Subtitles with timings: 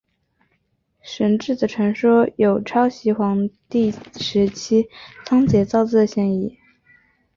[1.03, 4.89] 神志的传说有抄袭黄帝时期
[5.27, 6.57] 仓颉造字的嫌疑。